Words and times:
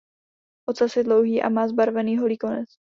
Ocas 0.65 0.95
je 0.97 1.03
dlouhý 1.03 1.43
a 1.45 1.49
má 1.49 1.67
zbarvený 1.67 2.17
holý 2.17 2.37
konec. 2.37 2.69